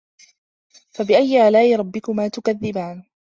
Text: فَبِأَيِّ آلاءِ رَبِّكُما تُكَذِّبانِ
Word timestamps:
فَبِأَيِّ 0.91 1.47
آلاءِ 1.47 1.75
رَبِّكُما 1.75 2.27
تُكَذِّبانِ 2.27 3.03